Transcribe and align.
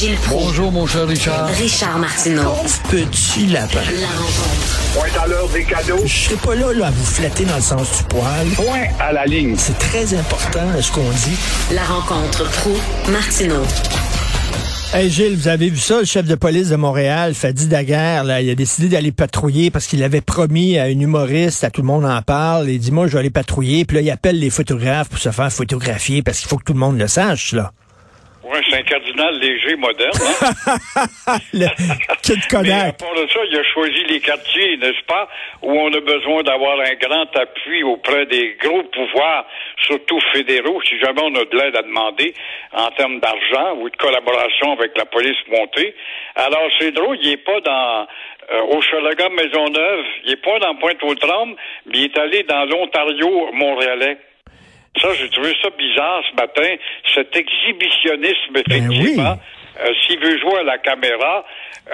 Gilles 0.00 0.16
Proulx. 0.16 0.46
Bonjour, 0.46 0.72
mon 0.72 0.86
cher 0.86 1.06
Richard. 1.06 1.46
Richard 1.48 1.98
Martineau. 1.98 2.54
Petit 2.88 3.48
lapin. 3.48 3.80
La 4.00 4.08
rencontre. 4.08 4.94
Point 4.94 5.22
à 5.22 5.26
l'heure 5.26 5.48
des 5.50 5.64
cadeaux. 5.64 6.00
Je 6.06 6.08
serai 6.08 6.36
pas 6.36 6.54
là, 6.54 6.72
là 6.72 6.86
à 6.86 6.90
vous 6.90 7.04
flatter 7.04 7.44
dans 7.44 7.56
le 7.56 7.60
sens 7.60 7.98
du 7.98 8.04
poil. 8.04 8.48
Point 8.56 8.86
à 8.98 9.12
la 9.12 9.26
ligne. 9.26 9.56
C'est 9.58 9.78
très 9.78 10.14
important, 10.14 10.62
ce 10.80 10.90
qu'on 10.90 11.02
dit. 11.02 11.36
La 11.74 11.84
rencontre 11.84 12.50
pro 12.50 12.70
martineau 13.12 13.62
Hey 14.94 15.10
Gilles, 15.10 15.36
vous 15.36 15.48
avez 15.48 15.68
vu 15.68 15.76
ça, 15.76 15.98
le 15.98 16.06
chef 16.06 16.24
de 16.24 16.34
police 16.34 16.70
de 16.70 16.76
Montréal, 16.76 17.34
Fadi 17.34 17.66
Daguerre, 17.66 18.24
là, 18.24 18.40
il 18.40 18.48
a 18.48 18.54
décidé 18.54 18.88
d'aller 18.88 19.12
patrouiller 19.12 19.70
parce 19.70 19.86
qu'il 19.86 20.02
avait 20.02 20.22
promis 20.22 20.78
à 20.78 20.88
une 20.88 21.02
humoriste, 21.02 21.62
à 21.62 21.68
tout 21.68 21.82
le 21.82 21.86
monde 21.86 22.06
en 22.06 22.22
parle, 22.22 22.70
il 22.70 22.78
dit 22.78 22.90
moi 22.90 23.06
je 23.06 23.12
vais 23.12 23.18
aller 23.18 23.30
patrouiller, 23.30 23.84
puis 23.84 23.96
là 23.96 24.00
il 24.00 24.10
appelle 24.10 24.38
les 24.38 24.50
photographes 24.50 25.10
pour 25.10 25.18
se 25.18 25.30
faire 25.30 25.52
photographier 25.52 26.22
parce 26.22 26.40
qu'il 26.40 26.48
faut 26.48 26.56
que 26.56 26.64
tout 26.64 26.72
le 26.72 26.78
monde 26.78 26.98
le 26.98 27.06
sache 27.06 27.52
là. 27.52 27.72
C'est 28.70 28.76
un 28.76 28.82
cardinal 28.82 29.38
léger 29.38 29.76
moderne. 29.76 30.12
Hein? 30.20 31.36
le 31.52 31.66
Kid 32.22 32.38
Mais 32.62 32.72
à 32.72 32.92
part 32.92 33.14
de 33.14 33.28
ça, 33.28 33.40
il 33.50 33.58
a 33.58 33.64
choisi 33.64 34.04
les 34.04 34.20
quartiers, 34.20 34.76
n'est-ce 34.76 35.04
pas, 35.06 35.28
où 35.62 35.72
on 35.72 35.92
a 35.92 36.00
besoin 36.00 36.42
d'avoir 36.42 36.78
un 36.80 36.94
grand 36.94 37.36
appui 37.36 37.82
auprès 37.82 38.26
des 38.26 38.56
gros 38.60 38.82
pouvoirs, 38.84 39.46
surtout 39.86 40.20
fédéraux, 40.32 40.80
si 40.82 40.98
jamais 40.98 41.22
on 41.22 41.34
a 41.34 41.44
de 41.44 41.56
l'aide 41.56 41.76
à 41.76 41.82
demander 41.82 42.34
en 42.72 42.90
termes 42.92 43.20
d'argent 43.20 43.76
ou 43.80 43.90
de 43.90 43.96
collaboration 43.96 44.72
avec 44.72 44.96
la 44.96 45.04
police 45.06 45.38
montée. 45.48 45.94
Alors, 46.36 46.68
c'est 46.78 46.92
drôle, 46.92 47.18
il 47.22 47.30
n'est 47.30 47.36
pas 47.38 47.60
dans 47.60 48.06
euh, 48.52 48.62
au 48.62 48.80
Chalaga 48.82 49.28
Maisonneuve, 49.28 50.04
il 50.24 50.30
n'est 50.30 50.36
pas 50.36 50.58
dans 50.58 50.74
Pointe-aux-Trembles, 50.76 51.54
mais 51.86 51.98
il 51.98 52.04
est 52.04 52.18
allé 52.18 52.42
dans 52.44 52.64
l'Ontario 52.64 53.52
montréalais. 53.52 54.18
Ça, 54.98 55.08
j'ai 55.14 55.28
trouvé 55.30 55.52
ça 55.62 55.70
bizarre 55.70 56.22
ce 56.30 56.34
matin, 56.36 56.74
cet 57.14 57.34
exhibitionnisme, 57.36 58.52
Ben 58.52 58.62
effectivement. 58.68 59.32
oui. 59.36 59.82
Euh, 59.82 59.94
S'il 60.06 60.18
veut 60.18 60.36
jouer 60.38 60.58
à 60.58 60.62
la 60.64 60.78
caméra, 60.78 61.44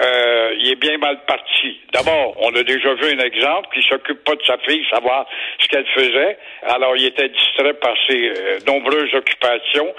euh, 0.01 0.55
il 0.59 0.71
est 0.71 0.75
bien 0.75 0.97
mal 0.97 1.23
parti. 1.25 1.79
D'abord, 1.93 2.35
on 2.41 2.53
a 2.55 2.63
déjà 2.63 2.93
vu 2.95 3.05
un 3.13 3.19
exemple 3.23 3.67
qui 3.73 3.87
s'occupe 3.87 4.23
pas 4.23 4.35
de 4.35 4.41
sa 4.45 4.57
fille, 4.67 4.83
savoir 4.91 5.25
ce 5.59 5.67
qu'elle 5.67 5.85
faisait. 5.93 6.37
Alors, 6.63 6.97
il 6.97 7.05
était 7.05 7.29
distrait 7.29 7.75
par 7.75 7.93
ses 8.07 8.29
euh, 8.29 8.59
nombreuses 8.67 9.13
occupations. 9.13 9.93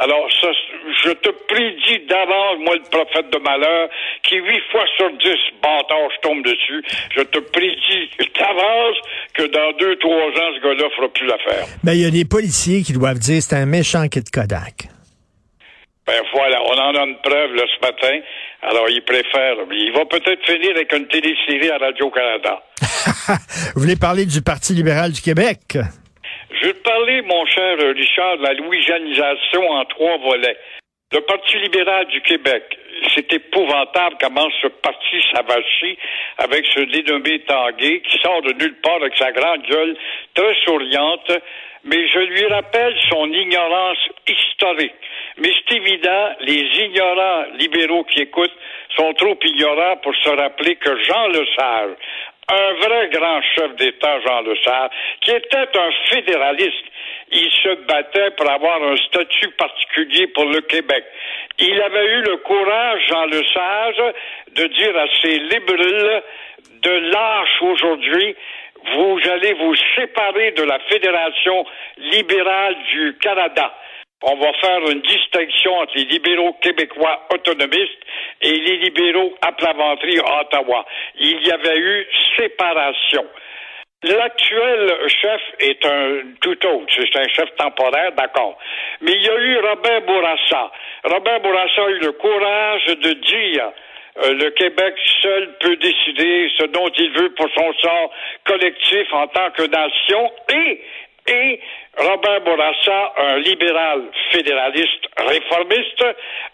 Alors, 0.00 0.28
ça, 0.40 0.48
je 1.04 1.10
te 1.10 1.28
prédis 1.48 2.06
d'avance, 2.06 2.58
moi, 2.60 2.76
le 2.76 2.88
prophète 2.88 3.30
de 3.32 3.38
malheur, 3.38 3.88
qui 4.22 4.36
huit 4.36 4.62
fois 4.70 4.84
sur 4.96 5.10
dix, 5.18 5.38
bâtard, 5.60 6.08
je 6.14 6.20
tombe 6.22 6.44
dessus. 6.44 6.84
Je 7.16 7.22
te 7.22 7.38
prédis 7.38 8.08
d'avance 8.38 8.96
que 9.34 9.42
dans 9.42 9.76
deux, 9.78 9.96
trois 9.96 10.28
ans, 10.28 10.50
ce 10.54 10.62
gars-là 10.62 10.88
fera 10.94 11.08
plus 11.08 11.26
l'affaire. 11.26 11.66
Ben 11.82 11.94
il 11.94 12.02
y 12.02 12.06
a 12.06 12.10
des 12.10 12.24
policiers 12.24 12.82
qui 12.82 12.92
doivent 12.92 13.18
dire 13.18 13.42
c'est 13.42 13.56
un 13.56 13.66
méchant 13.66 14.06
Kid 14.06 14.30
Kodak. 14.30 14.86
Ben 16.06 16.22
voilà, 16.32 16.62
on 16.62 16.78
en 16.78 16.94
a 16.94 17.04
une 17.04 17.18
preuve 17.18 17.54
là, 17.54 17.64
ce 17.66 17.84
matin. 17.84 18.20
Alors, 18.62 18.88
il 18.88 19.02
préfère. 19.02 19.56
Il 19.70 19.92
va 19.92 20.04
peut-être 20.06 20.44
finir 20.46 20.70
avec 20.76 20.92
une 20.92 21.06
télésérie 21.08 21.70
à 21.70 21.78
Radio-Canada. 21.78 22.62
Vous 23.74 23.82
voulez 23.82 23.96
parler 23.96 24.26
du 24.26 24.42
Parti 24.42 24.72
libéral 24.74 25.12
du 25.12 25.20
Québec? 25.20 25.76
Je 26.50 26.70
te 26.70 26.82
parler, 26.82 27.20
mon 27.22 27.44
cher 27.46 27.76
Richard, 27.78 28.38
de 28.38 28.42
la 28.42 28.54
louisianisation 28.54 29.70
en 29.70 29.84
trois 29.84 30.16
volets. 30.16 30.56
Le 31.12 31.20
Parti 31.20 31.58
libéral 31.58 32.06
du 32.06 32.20
Québec, 32.22 32.64
c'est 33.14 33.32
épouvantable 33.32 34.16
comment 34.20 34.48
ce 34.62 34.68
parti 34.68 35.22
s'avachit 35.32 35.98
avec 36.38 36.66
ce 36.66 36.80
dénommé 36.80 37.40
Tanguay 37.40 38.00
qui 38.00 38.18
sort 38.18 38.42
de 38.42 38.52
nulle 38.52 38.76
part 38.82 38.96
avec 38.96 39.16
sa 39.16 39.30
grande 39.32 39.62
gueule 39.62 39.96
très 40.34 40.54
souriante, 40.64 41.32
mais 41.84 42.08
je 42.08 42.18
lui 42.18 42.46
rappelle 42.46 42.94
son 43.10 43.26
ignorance 43.32 44.08
historique. 44.26 44.92
Mais 45.38 45.50
c'est 45.52 45.76
évident, 45.76 46.30
les 46.40 46.64
ignorants 46.84 47.44
libéraux 47.58 48.04
qui 48.04 48.22
écoutent 48.22 48.58
sont 48.96 49.12
trop 49.14 49.38
ignorants 49.44 49.96
pour 49.98 50.14
se 50.16 50.30
rappeler 50.30 50.76
que 50.76 50.96
Jean 51.04 51.28
Lesage, 51.28 51.96
un 52.50 52.72
vrai 52.74 53.08
grand 53.12 53.40
chef 53.54 53.76
d'État, 53.76 54.20
Jean 54.20 54.40
Lesage, 54.40 54.90
qui 55.20 55.30
était 55.32 55.78
un 55.78 55.90
fédéraliste. 56.10 56.84
Il 57.30 57.50
se 57.50 57.74
battait 57.86 58.30
pour 58.30 58.50
avoir 58.50 58.82
un 58.82 58.96
statut 58.96 59.50
particulier 59.50 60.28
pour 60.28 60.46
le 60.46 60.60
Québec. 60.62 61.04
Il 61.58 61.80
avait 61.82 62.06
eu 62.06 62.22
le 62.22 62.36
courage, 62.38 63.00
Jean 63.08 63.26
Lesage, 63.26 64.14
de 64.52 64.66
dire 64.66 64.96
à 64.96 65.06
ses 65.20 65.38
libéraux 65.38 66.22
de 66.82 66.90
lâche 67.12 67.62
aujourd'hui, 67.62 68.36
vous 68.94 69.18
allez 69.30 69.52
vous 69.54 69.74
séparer 69.96 70.52
de 70.52 70.62
la 70.62 70.78
Fédération 70.88 71.66
libérale 71.98 72.76
du 72.90 73.16
Canada. 73.20 73.74
On 74.22 74.34
va 74.34 74.52
faire 74.54 74.80
une 74.90 75.00
distinction 75.02 75.78
entre 75.78 75.92
les 75.96 76.04
libéraux 76.04 76.52
québécois 76.60 77.26
autonomistes 77.32 78.02
et 78.42 78.52
les 78.52 78.76
libéraux 78.78 79.34
à 79.42 79.52
Plaventerie 79.52 80.18
à 80.18 80.40
Ottawa. 80.40 80.84
Il 81.20 81.46
y 81.46 81.52
avait 81.52 81.78
eu 81.78 82.06
séparation. 82.36 83.24
L'actuel 84.02 85.08
chef 85.08 85.40
est 85.60 85.84
un 85.84 86.22
tout 86.40 86.66
autre. 86.66 86.86
C'est 86.96 87.16
un 87.18 87.28
chef 87.28 87.54
temporaire, 87.56 88.12
d'accord. 88.12 88.58
Mais 89.00 89.12
il 89.12 89.22
y 89.22 89.28
a 89.28 89.38
eu 89.38 89.58
Robert 89.58 90.02
Bourassa. 90.02 90.72
Robert 91.04 91.40
Bourassa 91.40 91.82
a 91.82 91.90
eu 91.90 91.98
le 91.98 92.12
courage 92.12 92.86
de 92.86 93.12
dire 93.12 93.72
euh, 94.24 94.34
le 94.34 94.50
Québec 94.50 94.94
seul 95.22 95.56
peut 95.60 95.76
décider 95.76 96.50
ce 96.58 96.66
dont 96.66 96.88
il 96.96 97.10
veut 97.12 97.30
pour 97.34 97.48
son 97.54 97.72
sort 97.74 98.12
collectif 98.44 99.12
en 99.12 99.28
tant 99.28 99.50
que 99.50 99.62
nation 99.62 100.32
et 100.52 100.80
et 101.28 101.60
Robert 101.96 102.40
Bourassa, 102.42 103.12
un 103.18 103.38
libéral 103.38 104.02
fédéraliste 104.32 105.08
réformiste, 105.16 106.04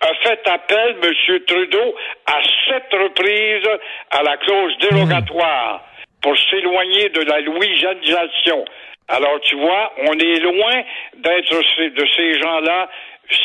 a 0.00 0.14
fait 0.22 0.40
appel, 0.48 0.96
M. 1.02 1.40
Trudeau, 1.46 1.94
à 2.26 2.40
sept 2.68 2.86
reprises 2.92 3.68
à 4.10 4.22
la 4.22 4.36
clause 4.38 4.76
dérogatoire 4.78 5.84
pour 6.22 6.36
s'éloigner 6.50 7.08
de 7.10 7.20
la 7.22 7.40
louisianisation. 7.40 8.64
Alors, 9.08 9.38
tu 9.42 9.56
vois, 9.56 9.92
on 10.08 10.12
est 10.14 10.40
loin 10.40 10.82
d'être 11.18 11.60
de 11.78 12.06
ces 12.16 12.40
gens-là 12.40 12.88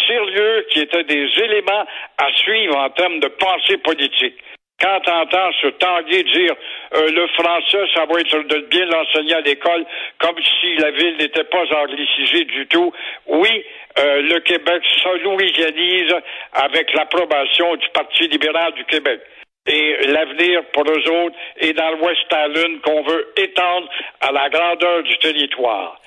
sérieux 0.07 0.65
qui 0.71 0.79
étaient 0.81 1.03
des 1.03 1.27
éléments 1.43 1.85
à 2.17 2.31
suivre 2.33 2.77
en 2.77 2.89
termes 2.91 3.19
de 3.19 3.27
pensée 3.27 3.77
politique. 3.77 4.35
Quand 4.81 4.99
t'entends 5.01 5.51
ce 5.61 5.67
Tanguay 5.67 6.23
dire 6.23 6.55
euh, 6.95 7.11
le 7.11 7.27
français, 7.27 7.85
ça 7.93 8.05
va 8.05 8.19
être 8.19 8.47
de 8.47 8.59
bien 8.69 8.85
l'enseigner 8.85 9.35
à 9.35 9.41
l'école, 9.41 9.85
comme 10.19 10.37
si 10.61 10.75
la 10.77 10.91
ville 10.91 11.17
n'était 11.17 11.43
pas 11.43 11.65
anglicisée 11.81 12.45
du 12.45 12.65
tout, 12.67 12.93
oui, 13.27 13.65
euh, 13.99 14.21
le 14.21 14.39
Québec 14.39 14.81
se 15.03 15.17
louisianise 15.23 16.15
avec 16.53 16.93
l'approbation 16.93 17.75
du 17.75 17.87
Parti 17.89 18.27
libéral 18.29 18.73
du 18.73 18.85
Québec. 18.85 19.19
Et 19.67 20.07
l'avenir 20.07 20.63
pour 20.73 20.83
eux 20.83 21.25
autres 21.25 21.35
est 21.57 21.73
dans 21.73 21.89
le 21.91 22.01
West 22.01 22.25
Island 22.31 22.81
qu'on 22.81 23.03
veut 23.03 23.33
étendre 23.35 23.89
à 24.21 24.31
la 24.31 24.49
grandeur 24.49 25.03
du 25.03 25.17
territoire. 25.17 25.99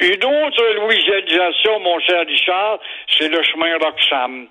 Une 0.00 0.24
autre 0.24 0.74
louisianisation, 0.80 1.78
mon 1.80 2.00
cher 2.00 2.26
Richard, 2.26 2.78
c'est 3.16 3.28
le 3.28 3.42
chemin 3.42 3.76
Roxham. 3.78 4.48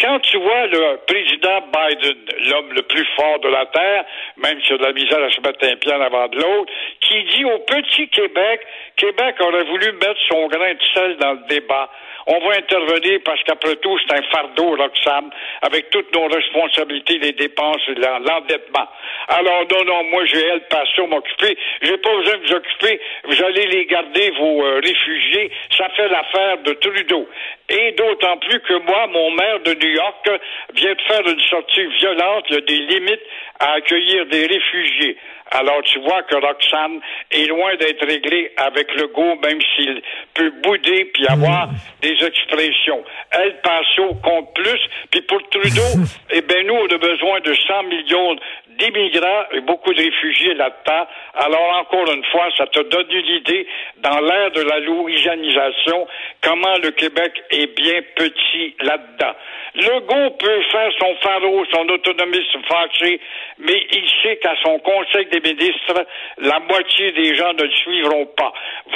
Quand 0.00 0.18
tu 0.20 0.36
vois 0.38 0.66
le 0.66 0.98
président 1.06 1.60
Biden, 1.72 2.16
l'homme 2.48 2.72
le 2.72 2.82
plus 2.82 3.06
fort 3.16 3.38
de 3.40 3.48
la 3.48 3.66
Terre, 3.66 4.04
même 4.36 4.60
s'il 4.62 4.74
a 4.74 4.78
de 4.78 4.84
la 4.84 4.92
misère 4.92 5.22
à 5.22 5.30
se 5.30 5.40
mettre 5.40 5.64
un 5.64 5.76
pied 5.76 5.92
en 5.92 6.00
avant 6.00 6.28
de 6.28 6.36
l'autre, 6.36 6.72
qui 7.00 7.22
dit 7.24 7.44
au 7.44 7.58
petit 7.60 8.08
Québec, 8.08 8.60
Québec 8.96 9.36
aurait 9.40 9.64
voulu 9.64 9.92
mettre 9.92 10.20
son 10.28 10.46
grain 10.48 10.74
de 10.74 10.82
sel 10.94 11.16
dans 11.16 11.32
le 11.32 11.46
débat. 11.48 11.88
On 12.26 12.38
va 12.38 12.56
intervenir 12.56 13.20
parce 13.24 13.42
qu'après 13.42 13.76
tout, 13.76 13.98
c'est 13.98 14.16
un 14.16 14.22
fardeau, 14.30 14.76
Roxane, 14.76 15.30
avec 15.62 15.90
toutes 15.90 16.14
nos 16.14 16.28
responsabilités, 16.28 17.18
les 17.18 17.32
dépenses 17.32 17.82
et 17.88 17.94
l'endettement. 17.94 18.88
Alors, 19.28 19.64
non, 19.70 19.84
non, 19.84 20.04
moi, 20.04 20.24
j'ai 20.26 20.44
El 20.46 20.60
Paso 20.68 21.06
m'occuper. 21.06 21.56
J'ai 21.82 21.96
pas 21.98 22.14
besoin 22.16 22.36
de 22.36 22.46
vous 22.46 22.54
occuper. 22.54 23.00
Vous 23.24 23.42
allez 23.42 23.66
les 23.66 23.86
garder, 23.86 24.30
vos 24.38 24.64
euh, 24.64 24.80
réfugiés. 24.84 25.50
Ça 25.76 25.88
fait 25.90 26.08
l'affaire 26.08 26.58
de 26.58 26.72
Trudeau. 26.74 27.28
Et 27.68 27.92
d'autant 27.92 28.36
plus 28.38 28.60
que 28.60 28.74
moi, 28.74 29.06
mon 29.08 29.30
maire 29.32 29.60
de 29.60 29.74
New 29.74 29.90
York 29.90 30.30
vient 30.74 30.94
de 30.94 31.02
faire 31.02 31.26
une 31.26 31.40
sortie 31.40 31.86
violente. 31.98 32.52
Des 32.52 32.78
limites 32.78 33.22
à 33.58 33.72
accueillir 33.74 34.26
des 34.26 34.46
réfugiés. 34.46 35.16
Alors 35.52 35.82
tu 35.82 35.98
vois 36.00 36.22
que 36.22 36.34
Roxane 36.34 37.00
est 37.30 37.46
loin 37.46 37.76
d'être 37.76 38.06
réglé 38.06 38.52
avec 38.56 38.92
le 38.94 39.08
go, 39.08 39.36
même 39.44 39.60
s'il 39.74 40.02
peut 40.34 40.50
bouder 40.62 41.10
puis 41.12 41.26
avoir 41.26 41.68
des 42.00 42.16
expressions. 42.24 43.04
Elle 43.30 43.60
passe 43.60 43.98
au 43.98 44.14
compte 44.14 44.54
plus, 44.54 44.80
puis 45.10 45.20
pour 45.22 45.42
Trudeau, 45.50 46.04
eh 46.30 46.40
bien 46.40 46.62
nous, 46.64 46.74
on 46.74 46.86
a 46.86 46.98
besoin 46.98 47.40
de 47.40 47.54
100 47.54 47.82
millions 47.84 48.36
d'immigrants 48.78 49.44
et 49.52 49.60
beaucoup 49.60 49.92
de 49.92 50.02
réfugiés 50.02 50.54
là-dedans. 50.54 51.06
Alors 51.34 51.78
encore 51.80 52.10
une 52.12 52.24
fois, 52.24 52.48
ça 52.56 52.66
te 52.66 52.80
donne 52.80 53.10
une 53.10 53.36
idée 53.36 53.66
dans 53.98 54.20
l'ère 54.20 54.50
de 54.52 54.62
la 54.62 54.78
louisianisation, 54.80 56.06
comment 56.42 56.76
le 56.82 56.90
Québec 56.92 57.32
est 57.50 57.76
bien 57.76 58.00
petit 58.16 58.74
là-dedans. 58.80 59.34
Legault 59.74 60.30
peut 60.38 60.62
faire 60.70 60.90
son 60.98 61.14
pharaon, 61.22 61.64
son 61.72 61.88
autonomie 61.88 62.44
se 62.52 62.58
fâcher, 62.68 63.20
mais 63.58 63.86
il 63.90 64.08
sait 64.22 64.36
qu'à 64.36 64.54
son 64.62 64.78
conseil 64.80 65.26
des 65.26 65.40
ministres, 65.42 66.06
la 66.38 66.58
moitié 66.60 67.12
des 67.12 67.34
gens 67.36 67.52
ne 67.52 67.68
suivront 67.68 68.26
pas. 68.36 68.52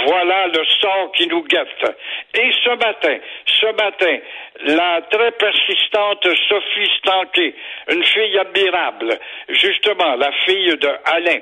Voilà 0.06 0.48
le 0.48 0.64
sort 0.80 1.12
qui 1.12 1.26
nous 1.26 1.42
guette. 1.44 1.96
Et 2.34 2.50
ce 2.64 2.70
matin, 2.70 3.18
ce 3.46 3.66
matin, 3.66 4.18
la 4.64 5.02
très 5.10 5.32
persistante 5.32 6.26
Sophie 6.48 6.90
Stanquet, 6.98 7.54
une 7.90 8.04
fille 8.04 8.38
admirable, 8.38 9.18
justement, 9.48 10.16
la 10.16 10.32
fille 10.44 10.76
de 10.76 10.90
Alain, 11.04 11.40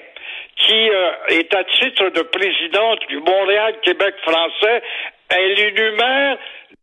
qui 0.56 0.90
euh, 0.90 1.12
est 1.28 1.54
à 1.54 1.64
titre 1.64 2.10
de 2.10 2.22
présidente 2.22 3.00
du 3.08 3.18
Montréal-Québec 3.18 4.14
français, 4.22 4.82
elle 5.28 5.58
énumère 5.58 6.38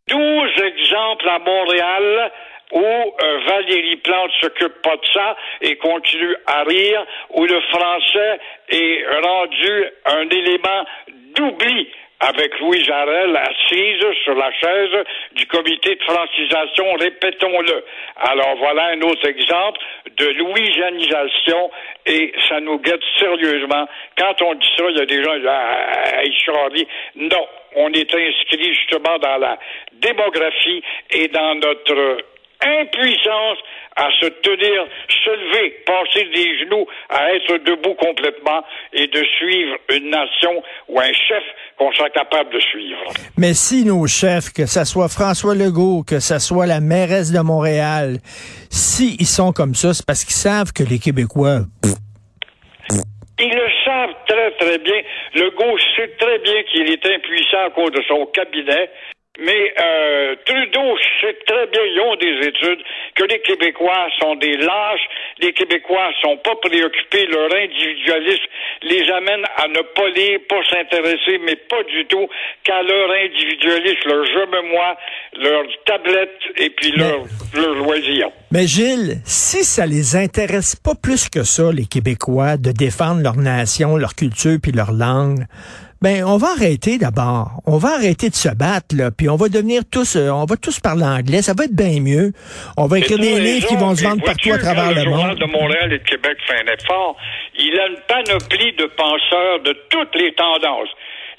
12 0.07 0.49
exemples 0.63 1.29
à 1.29 1.39
Montréal 1.39 2.31
où 2.71 2.83
euh, 2.83 3.39
Valérie 3.47 3.97
Plante 3.97 4.31
s'occupe 4.39 4.81
pas 4.81 4.95
de 4.95 5.05
ça 5.13 5.35
et 5.61 5.75
continue 5.77 6.35
à 6.47 6.63
rire, 6.63 7.05
où 7.31 7.45
le 7.45 7.59
français 7.61 8.39
est 8.69 9.05
rendu 9.21 9.85
un 10.05 10.29
élément 10.29 10.85
d'oubli 11.35 11.89
avec 12.21 12.59
Louis 12.59 12.83
Jarel 12.83 13.35
assise 13.35 14.05
sur 14.23 14.35
la 14.35 14.51
chaise 14.53 15.03
du 15.33 15.47
comité 15.47 15.95
de 15.95 16.03
francisation, 16.03 16.93
répétons-le. 16.99 17.83
Alors 18.17 18.55
voilà 18.57 18.89
un 18.89 19.01
autre 19.01 19.27
exemple 19.27 19.79
de 20.17 20.27
louisianisation 20.27 21.71
et 22.05 22.31
ça 22.47 22.59
nous 22.59 22.77
guette 22.77 23.01
sérieusement. 23.17 23.87
Quand 24.17 24.39
on 24.43 24.53
dit 24.53 24.69
ça, 24.77 24.83
il 24.89 24.97
y 24.97 25.01
a 25.01 25.05
des 25.05 25.23
gens 25.23 25.35
disent 25.35 25.47
ah, 25.49 27.15
Non, 27.15 27.47
on 27.75 27.91
est 27.91 28.13
inscrit 28.13 28.75
justement 28.75 29.17
dans 29.17 29.37
la 29.37 29.57
démographie 29.93 30.83
et 31.09 31.27
dans 31.27 31.55
notre 31.55 32.17
impuissance 32.61 33.57
à 33.95 34.09
se 34.19 34.27
tenir, 34.27 34.87
se 35.09 35.29
lever, 35.29 35.75
passer 35.85 36.25
des 36.33 36.59
genoux, 36.59 36.87
à 37.09 37.33
être 37.33 37.57
debout 37.65 37.95
complètement 37.95 38.63
et 38.93 39.07
de 39.07 39.23
suivre 39.37 39.77
une 39.93 40.09
nation 40.09 40.63
ou 40.87 40.99
un 40.99 41.11
chef 41.11 41.43
qu'on 41.77 41.91
soit 41.93 42.09
capable 42.11 42.53
de 42.53 42.59
suivre. 42.59 43.13
Mais 43.37 43.53
si 43.53 43.85
nos 43.85 44.07
chefs, 44.07 44.53
que 44.53 44.65
ce 44.65 44.85
soit 44.85 45.09
François 45.09 45.55
Legault, 45.55 46.03
que 46.07 46.19
ce 46.19 46.39
soit 46.39 46.67
la 46.67 46.79
mairesse 46.79 47.31
de 47.31 47.41
Montréal, 47.41 48.17
si 48.69 49.17
ils 49.19 49.27
sont 49.27 49.51
comme 49.51 49.75
ça, 49.75 49.93
c'est 49.93 50.05
parce 50.05 50.23
qu'ils 50.23 50.35
savent 50.35 50.71
que 50.73 50.83
les 50.83 50.99
Québécois... 50.99 51.61
Ils 53.43 53.49
le 53.49 53.69
savent 53.83 54.15
très, 54.27 54.51
très 54.51 54.77
bien. 54.77 55.01
Legault 55.33 55.77
sait 55.95 56.11
très 56.19 56.37
bien 56.39 56.61
qu'il 56.71 56.91
est 56.91 57.05
impuissant 57.07 57.65
à 57.65 57.69
cause 57.71 57.91
de 57.91 58.01
son 58.07 58.27
cabinet 58.27 58.91
mais 59.39 59.73
euh, 59.81 60.35
Trudeau 60.45 60.97
sait 61.21 61.37
très 61.47 61.67
bien, 61.67 61.81
ils 61.81 61.99
ont 62.01 62.15
des 62.17 62.47
études, 62.47 62.83
que 63.15 63.23
les 63.23 63.39
Québécois 63.39 64.07
sont 64.19 64.35
des 64.35 64.57
lâches, 64.57 65.07
les 65.39 65.53
Québécois 65.53 66.11
sont 66.21 66.37
pas 66.37 66.55
préoccupés, 66.55 67.27
leur 67.27 67.49
individualisme 67.53 68.43
les 68.83 69.09
amène 69.09 69.45
à 69.55 69.67
ne 69.67 69.81
pas 69.95 70.09
lire, 70.09 70.39
pas 70.49 70.61
s'intéresser, 70.69 71.39
mais 71.45 71.55
pas 71.55 71.81
du 71.83 72.05
tout 72.07 72.27
qu'à 72.63 72.81
leur 72.83 73.11
individualisme, 73.11 74.09
leur 74.09 74.25
je 74.25 74.45
me 74.49 74.61
moi, 74.73 74.97
leur 75.39 75.63
tablette 75.85 76.39
et 76.57 76.69
puis 76.69 76.91
leur, 76.91 77.23
leur 77.55 77.75
loisir. 77.75 78.29
Mais 78.51 78.67
Gilles, 78.67 79.21
si 79.23 79.63
ça 79.63 79.85
les 79.85 80.17
intéresse 80.17 80.75
pas 80.75 80.93
plus 81.01 81.29
que 81.29 81.43
ça, 81.43 81.71
les 81.71 81.85
Québécois, 81.85 82.57
de 82.57 82.71
défendre 82.71 83.21
leur 83.21 83.37
nation, 83.37 83.95
leur 83.95 84.13
culture 84.13 84.57
puis 84.61 84.73
leur 84.73 84.91
langue, 84.91 85.45
ben, 86.01 86.23
on 86.25 86.37
va 86.37 86.47
arrêter 86.57 86.97
d'abord. 86.97 87.61
On 87.65 87.77
va 87.77 87.89
arrêter 87.95 88.29
de 88.29 88.35
se 88.35 88.49
battre, 88.49 88.95
là, 88.95 89.11
puis 89.11 89.29
on 89.29 89.35
va 89.35 89.49
devenir 89.49 89.83
tous, 89.91 90.15
euh, 90.15 90.29
on 90.29 90.45
va 90.45 90.57
tous 90.57 90.79
parler 90.79 91.03
anglais. 91.03 91.41
Ça 91.41 91.53
va 91.57 91.65
être 91.65 91.75
bien 91.75 92.01
mieux. 92.01 92.33
On 92.77 92.87
va 92.87 92.99
écrire 92.99 93.19
des 93.19 93.39
livres 93.39 93.67
qui 93.67 93.75
vont 93.75 93.95
se 93.95 94.03
vendre 94.03 94.23
partout 94.23 94.51
à 94.51 94.57
travers 94.57 94.93
le, 94.93 95.03
le 95.03 95.09
monde. 95.09 95.37
de 95.37 95.45
Montréal 95.45 95.93
et 95.93 95.99
de 95.99 96.03
Québec 96.03 96.37
fait 96.47 96.63
un 96.67 96.73
effort. 96.73 97.15
Il 97.57 97.79
a 97.79 97.87
une 97.87 97.99
panoplie 98.07 98.73
de 98.73 98.85
penseurs 98.85 99.59
de 99.63 99.73
toutes 99.89 100.15
les 100.15 100.33
tendances 100.33 100.89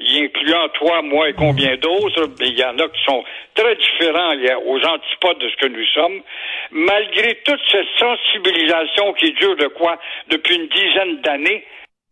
y 0.02 0.24
incluant 0.24 0.68
toi, 0.74 1.02
moi 1.02 1.28
et 1.28 1.32
combien 1.32 1.76
d'autres, 1.76 2.28
il 2.40 2.58
y 2.58 2.64
en 2.64 2.78
a 2.78 2.88
qui 2.88 3.04
sont 3.04 3.22
très 3.54 3.76
différents 3.76 4.32
aux 4.66 4.78
antipodes 4.78 5.38
de 5.38 5.48
ce 5.48 5.56
que 5.56 5.66
nous 5.66 5.86
sommes. 5.94 6.20
Malgré 6.72 7.38
toute 7.44 7.60
cette 7.70 7.86
sensibilisation 7.98 9.12
qui 9.14 9.32
dure 9.32 9.56
de 9.56 9.68
quoi? 9.68 9.98
Depuis 10.28 10.56
une 10.56 10.68
dizaine 10.68 11.20
d'années, 11.22 11.64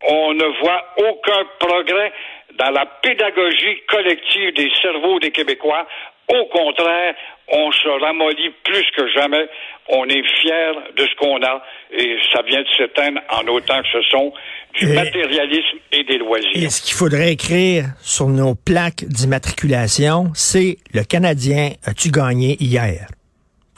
on 0.07 0.33
ne 0.33 0.59
voit 0.61 0.83
aucun 0.97 1.43
progrès 1.59 2.11
dans 2.57 2.71
la 2.71 2.85
pédagogie 3.01 3.81
collective 3.87 4.53
des 4.55 4.69
cerveaux 4.81 5.19
des 5.19 5.31
Québécois. 5.31 5.87
Au 6.27 6.45
contraire, 6.45 7.13
on 7.49 7.71
se 7.71 7.87
ramollit 8.03 8.51
plus 8.63 8.85
que 8.95 9.07
jamais. 9.09 9.47
On 9.89 10.05
est 10.07 10.23
fier 10.41 10.73
de 10.95 11.05
ce 11.05 11.15
qu'on 11.15 11.41
a 11.43 11.61
et 11.91 12.15
ça 12.33 12.41
vient 12.43 12.61
de 12.61 12.67
s'éteindre 12.77 13.19
en 13.29 13.45
autant 13.47 13.81
que 13.81 13.87
ce 13.91 14.01
sont 14.09 14.31
du 14.75 14.89
Et- 14.89 14.93
matérialisme 14.93 15.77
et 15.91 16.03
des 16.05 16.17
loisirs. 16.17 16.49
Et 16.55 16.69
ce 16.69 16.81
qu'il 16.81 16.95
faudrait 16.95 17.33
écrire 17.33 17.85
sur 18.01 18.27
nos 18.27 18.55
plaques 18.55 19.03
d'immatriculation, 19.05 20.27
c'est 20.33 20.77
le 20.93 21.03
Canadien 21.03 21.71
as-tu 21.85 22.09
gagné 22.11 22.55
hier? 22.61 23.07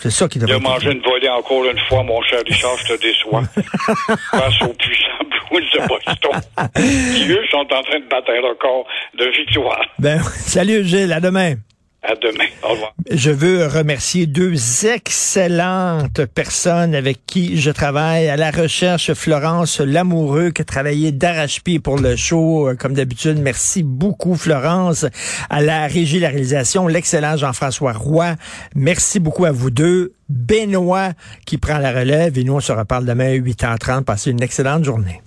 C'est 0.04 0.12
ça 0.12 0.28
qui 0.28 0.38
Il 0.38 0.42
devrait 0.42 0.56
a 0.56 0.58
être 0.58 0.64
mangé 0.64 0.92
une 0.92 1.01
volée 1.01 1.30
encore 1.30 1.63
une 1.63 1.80
fois, 1.88 2.04
mon 2.04 2.22
cher 2.24 2.42
Richard, 2.46 2.77
je 2.80 2.94
te 2.94 3.01
déçois. 3.01 3.42
Face 4.32 4.62
aux 4.62 4.74
puissants 4.74 5.24
Blues 5.50 5.63
de 5.72 5.88
Boston, 5.88 6.42
qui 7.16 7.32
eux 7.32 7.46
sont 7.50 7.60
en 7.60 7.82
train 7.84 8.00
de 8.01 8.10
battre 8.10 8.30
un 8.32 8.50
record 8.50 8.86
de 9.18 9.25
victoire. 9.27 9.80
Ben, 10.00 10.20
salut 10.36 10.84
Gilles, 10.84 11.13
à 11.13 11.22
demain. 11.22 11.54
À 12.03 12.15
demain. 12.15 12.45
Au 12.63 12.74
revoir. 12.74 12.93
Je 13.10 13.31
veux 13.31 13.65
remercier 13.65 14.25
deux 14.27 14.86
excellentes 14.86 16.25
personnes 16.25 16.95
avec 16.95 17.25
qui 17.25 17.60
je 17.62 17.72
travaille 17.72 18.27
à 18.27 18.36
la 18.36 18.51
recherche. 18.51 19.13
Florence 19.13 19.79
Lamoureux 19.79 20.51
qui 20.51 20.63
a 20.63 20.65
travaillé 20.65 21.13
d'arrache-pied 21.13 21.79
pour 21.79 21.98
le 21.98 22.17
show, 22.17 22.67
euh, 22.67 22.75
comme 22.75 22.93
d'habitude. 22.93 23.39
Merci 23.39 23.83
beaucoup, 23.83 24.36
Florence. 24.36 25.05
À 25.50 25.62
la 25.62 25.88
régie, 25.88 26.19
la 26.19 26.27
réalisation, 26.27 26.88
l'excellent 26.88 27.38
Jean-François 27.38 27.93
Roy. 27.93 28.36
Merci 28.75 29.22
beaucoup 29.22 29.45
à 29.45 29.51
vous 29.51 29.69
deux. 29.69 30.13
Benoît 30.27 31.12
qui 31.45 31.57
prend 31.57 31.77
la 31.77 31.91
relève 31.91 32.38
et 32.38 32.43
nous, 32.43 32.53
on 32.53 32.60
se 32.60 32.72
reparle 32.72 33.05
demain 33.05 33.27
à 33.27 33.38
8h30. 33.38 34.03
Passez 34.03 34.31
une 34.31 34.41
excellente 34.41 34.83
journée. 34.83 35.22